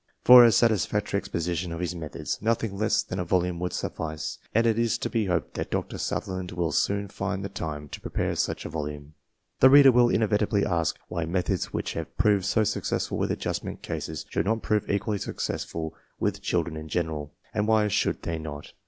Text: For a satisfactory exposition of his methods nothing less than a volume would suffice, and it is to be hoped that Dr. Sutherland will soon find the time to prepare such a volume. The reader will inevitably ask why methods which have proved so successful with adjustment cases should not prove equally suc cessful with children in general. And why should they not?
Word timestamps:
For 0.23 0.43
a 0.43 0.51
satisfactory 0.51 1.19
exposition 1.19 1.71
of 1.71 1.79
his 1.79 1.93
methods 1.93 2.39
nothing 2.41 2.75
less 2.75 3.03
than 3.03 3.19
a 3.19 3.23
volume 3.23 3.59
would 3.59 3.71
suffice, 3.71 4.39
and 4.51 4.65
it 4.65 4.79
is 4.79 4.97
to 4.97 5.11
be 5.11 5.27
hoped 5.27 5.53
that 5.53 5.69
Dr. 5.69 5.99
Sutherland 5.99 6.53
will 6.53 6.71
soon 6.71 7.07
find 7.07 7.45
the 7.45 7.49
time 7.49 7.87
to 7.89 8.01
prepare 8.01 8.35
such 8.35 8.65
a 8.65 8.69
volume. 8.69 9.13
The 9.59 9.69
reader 9.69 9.91
will 9.91 10.09
inevitably 10.09 10.65
ask 10.65 10.97
why 11.07 11.25
methods 11.25 11.71
which 11.71 11.93
have 11.93 12.17
proved 12.17 12.45
so 12.45 12.63
successful 12.63 13.19
with 13.19 13.29
adjustment 13.29 13.83
cases 13.83 14.25
should 14.27 14.47
not 14.47 14.63
prove 14.63 14.89
equally 14.89 15.19
suc 15.19 15.35
cessful 15.37 15.91
with 16.19 16.41
children 16.41 16.75
in 16.75 16.87
general. 16.89 17.35
And 17.53 17.67
why 17.67 17.87
should 17.87 18.23
they 18.23 18.39
not? 18.39 18.73